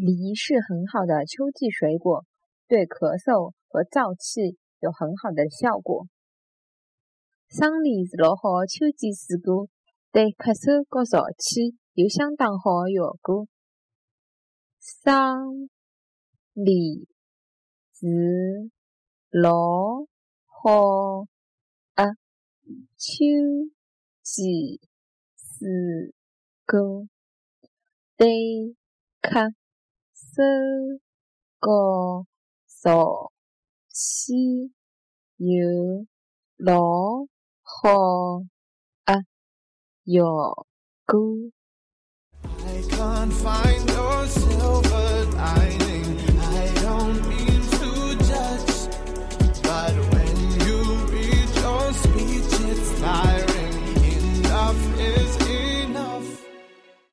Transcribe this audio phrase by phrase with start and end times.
[0.00, 2.24] 梨是很好的秋季水果，
[2.68, 6.06] 对咳嗽和燥气有很好的效果。
[7.48, 9.66] 生梨是老好秋季水果，
[10.12, 13.48] 对咳嗽和燥气有相当好的效果。
[14.78, 15.68] 生
[16.54, 17.08] 梨
[17.92, 18.70] 是
[19.30, 20.06] 老
[20.46, 21.26] 好
[21.94, 22.04] 啊
[22.96, 23.24] 秋
[24.22, 24.80] 季
[25.34, 26.14] 水
[26.64, 27.08] 果，
[28.16, 28.28] 对
[29.20, 29.52] 咳
[30.18, 31.00] 嗽
[31.60, 32.26] 和
[32.66, 33.30] 燥
[33.88, 34.72] 气
[35.36, 36.06] 有
[36.56, 37.28] 老
[37.62, 38.40] 好
[39.04, 39.24] 的
[40.04, 40.66] 效
[41.06, 41.52] 果。